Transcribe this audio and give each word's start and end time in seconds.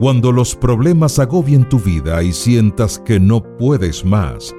Cuando 0.00 0.32
los 0.32 0.56
problemas 0.56 1.18
agobien 1.18 1.68
tu 1.68 1.78
vida 1.78 2.22
y 2.22 2.32
sientas 2.32 2.98
que 2.98 3.20
no 3.20 3.42
puedes 3.58 4.02
más, 4.02 4.56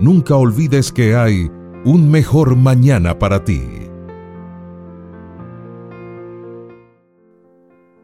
nunca 0.00 0.34
olvides 0.34 0.90
que 0.90 1.14
hay 1.14 1.48
un 1.84 2.10
mejor 2.10 2.56
mañana 2.56 3.16
para 3.16 3.44
ti. 3.44 3.62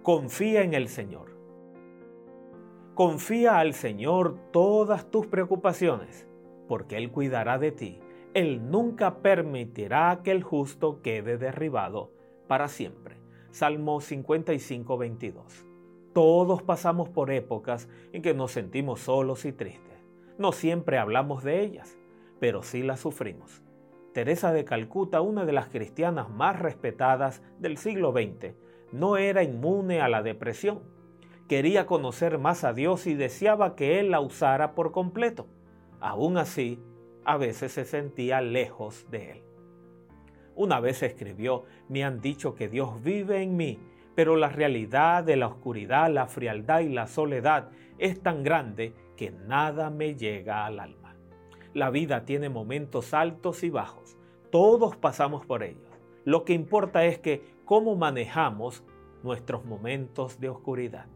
Confía 0.05 0.63
en 0.63 0.75
el 0.75 0.87
Señor. 0.87 1.37
Confía 2.95 3.59
al 3.59 3.75
Señor 3.75 4.37
todas 4.53 5.11
tus 5.11 5.27
preocupaciones, 5.27 6.29
porque 6.69 6.97
Él 6.97 7.11
cuidará 7.11 7.59
de 7.59 7.73
ti. 7.73 7.99
Él 8.35 8.71
nunca 8.71 9.17
permitirá 9.17 10.21
que 10.23 10.31
el 10.31 10.45
justo 10.45 11.03
quede 11.03 11.39
derribado 11.39 12.13
para 12.47 12.69
siempre. 12.69 13.17
Salmo 13.51 14.01
55, 14.01 14.97
22. 14.97 15.72
Todos 16.13 16.63
pasamos 16.63 17.09
por 17.09 17.31
épocas 17.31 17.89
en 18.13 18.21
que 18.21 18.35
nos 18.35 18.53
sentimos 18.53 19.01
solos 19.01 19.47
y 19.47 19.53
tristes. 19.53 20.05
No 20.37 20.53
siempre 20.53 20.99
hablamos 20.99 21.43
de 21.43 21.63
ellas, 21.63 21.97
pero 22.39 22.63
sí 22.63 22.83
las 22.83 23.01
sufrimos. 23.01 23.63
Teresa 24.13 24.53
de 24.53 24.67
Calcuta, 24.67 25.23
una 25.23 25.47
de 25.47 25.53
las 25.53 25.69
cristianas 25.69 26.29
más 26.29 26.59
respetadas 26.59 27.43
del 27.59 27.79
siglo 27.79 28.13
XX, 28.13 28.55
no 28.93 29.17
era 29.17 29.43
inmune 29.43 30.03
a 30.03 30.09
la 30.09 30.23
depresión. 30.23 30.83
Quería 31.49 31.87
conocer 31.87 32.37
más 32.39 32.63
a 32.65 32.75
Dios 32.75 33.07
y 33.07 33.15
deseaba 33.15 33.75
que 33.75 33.99
Él 33.99 34.11
la 34.11 34.21
usara 34.21 34.75
por 34.75 34.93
completo. 34.93 35.47
Aún 35.99 36.37
así, 36.37 36.79
a 37.25 37.39
veces 37.39 37.73
se 37.73 37.87
sentía 37.87 38.43
lejos 38.43 39.07
de 39.11 39.31
Él. 39.31 39.43
Una 40.55 40.79
vez 40.79 41.03
escribió, 41.03 41.65
me 41.89 42.05
han 42.05 42.21
dicho 42.21 42.55
que 42.55 42.69
Dios 42.69 43.03
vive 43.03 43.43
en 43.43 43.57
mí 43.57 43.79
pero 44.15 44.37
la 44.37 44.49
realidad 44.49 45.25
de 45.25 45.37
la 45.37 45.47
oscuridad, 45.47 46.11
la 46.11 46.27
frialdad 46.27 46.81
y 46.81 46.89
la 46.89 47.07
soledad 47.07 47.71
es 47.99 48.23
tan 48.23 48.43
grande 48.43 48.95
que 49.17 49.31
nada 49.31 49.91
me 49.91 50.15
llega 50.17 50.67
al 50.67 50.81
alma. 50.81 51.17
La 51.75 51.91
vida 51.91 52.25
tiene 52.25 52.49
momentos 52.49 53.15
altos 53.15 53.63
y 53.63 53.71
bajos, 53.71 54.19
todos 54.51 54.97
pasamos 54.97 55.47
por 55.47 55.63
ellos. 55.63 55.89
Lo 56.25 56.45
que 56.45 56.53
importa 56.53 57.05
es 57.05 57.19
que 57.19 57.57
cómo 57.65 57.97
manejamos 57.97 58.85
nuestros 59.23 59.65
momentos 59.65 60.39
de 60.41 60.51
oscuridad. 60.51 61.07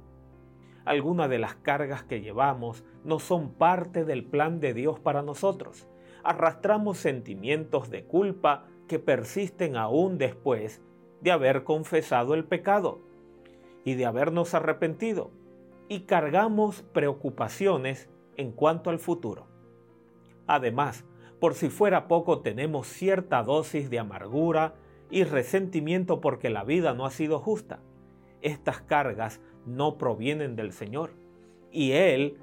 Algunas 0.84 1.28
de 1.28 1.38
las 1.38 1.56
cargas 1.56 2.04
que 2.04 2.20
llevamos 2.20 2.84
no 3.04 3.18
son 3.18 3.52
parte 3.52 4.04
del 4.04 4.24
plan 4.24 4.60
de 4.60 4.72
Dios 4.72 5.00
para 5.00 5.22
nosotros. 5.22 5.88
Arrastramos 6.22 6.98
sentimientos 6.98 7.90
de 7.90 8.04
culpa 8.04 8.66
que 8.88 8.98
persisten 8.98 9.76
aún 9.76 10.16
después 10.16 10.82
de 11.20 11.30
haber 11.30 11.64
confesado 11.64 12.34
el 12.34 12.44
pecado 12.44 13.00
y 13.84 13.94
de 13.94 14.06
habernos 14.06 14.54
arrepentido 14.54 15.30
y 15.88 16.00
cargamos 16.00 16.82
preocupaciones 16.92 18.08
en 18.36 18.52
cuanto 18.52 18.90
al 18.90 18.98
futuro. 18.98 19.46
Además, 20.46 21.04
por 21.40 21.54
si 21.54 21.68
fuera 21.68 22.08
poco, 22.08 22.40
tenemos 22.40 22.88
cierta 22.88 23.42
dosis 23.42 23.90
de 23.90 23.98
amargura 23.98 24.74
y 25.10 25.24
resentimiento 25.24 26.20
porque 26.20 26.50
la 26.50 26.64
vida 26.64 26.94
no 26.94 27.06
ha 27.06 27.10
sido 27.10 27.38
justa. 27.38 27.80
Estas 28.42 28.80
cargas 28.80 29.40
no 29.64 29.98
provienen 29.98 30.56
del 30.56 30.72
Señor 30.72 31.10
y 31.70 31.92
Él 31.92 32.38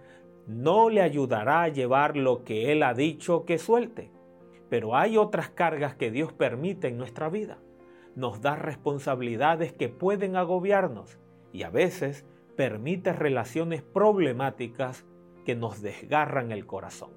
no 0.47 0.89
le 0.89 1.01
ayudará 1.01 1.63
a 1.63 1.69
llevar 1.69 2.15
lo 2.17 2.43
que 2.43 2.71
Él 2.71 2.83
ha 2.83 2.93
dicho 2.93 3.45
que 3.45 3.57
suelte. 3.57 4.11
Pero 4.69 4.95
hay 4.95 5.17
otras 5.17 5.49
cargas 5.49 5.95
que 5.95 6.11
Dios 6.11 6.33
permite 6.33 6.87
en 6.87 6.97
nuestra 6.97 7.29
vida 7.29 7.57
nos 8.15 8.41
da 8.41 8.55
responsabilidades 8.55 9.73
que 9.73 9.89
pueden 9.89 10.35
agobiarnos 10.35 11.19
y 11.51 11.63
a 11.63 11.69
veces 11.69 12.25
permite 12.55 13.13
relaciones 13.13 13.81
problemáticas 13.81 15.05
que 15.45 15.55
nos 15.55 15.81
desgarran 15.81 16.51
el 16.51 16.65
corazón. 16.65 17.11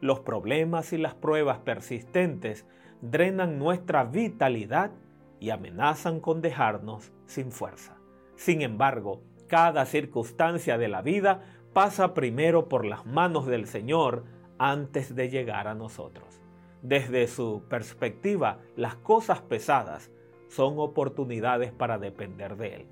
Los 0.00 0.20
problemas 0.20 0.92
y 0.92 0.98
las 0.98 1.14
pruebas 1.14 1.58
persistentes 1.58 2.66
drenan 3.00 3.58
nuestra 3.58 4.04
vitalidad 4.04 4.92
y 5.40 5.50
amenazan 5.50 6.20
con 6.20 6.40
dejarnos 6.40 7.12
sin 7.26 7.50
fuerza. 7.50 7.96
Sin 8.36 8.62
embargo, 8.62 9.22
cada 9.48 9.86
circunstancia 9.86 10.78
de 10.78 10.88
la 10.88 11.02
vida 11.02 11.42
pasa 11.72 12.14
primero 12.14 12.68
por 12.68 12.84
las 12.84 13.06
manos 13.06 13.46
del 13.46 13.66
Señor 13.66 14.24
antes 14.58 15.14
de 15.14 15.30
llegar 15.30 15.68
a 15.68 15.74
nosotros. 15.74 16.40
Desde 16.82 17.26
su 17.26 17.62
perspectiva, 17.68 18.60
las 18.76 18.94
cosas 18.94 19.40
pesadas 19.42 20.10
son 20.48 20.78
oportunidades 20.78 21.72
para 21.72 21.98
depender 21.98 22.56
de 22.56 22.74
Él. 22.76 22.86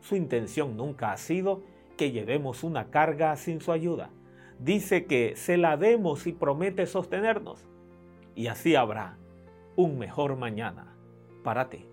Su 0.00 0.16
intención 0.16 0.76
nunca 0.76 1.12
ha 1.12 1.16
sido 1.16 1.62
que 1.96 2.12
llevemos 2.12 2.64
una 2.64 2.90
carga 2.90 3.36
sin 3.36 3.60
su 3.60 3.72
ayuda. 3.72 4.10
Dice 4.58 5.06
que 5.06 5.34
se 5.36 5.56
la 5.56 5.76
demos 5.76 6.26
y 6.26 6.32
promete 6.32 6.86
sostenernos. 6.86 7.66
Y 8.34 8.46
así 8.46 8.74
habrá 8.74 9.18
un 9.76 9.98
mejor 9.98 10.36
mañana 10.36 10.94
para 11.42 11.68
ti. 11.70 11.86